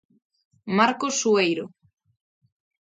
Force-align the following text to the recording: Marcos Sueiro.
Marcos 0.77 1.15
Sueiro. 1.21 1.65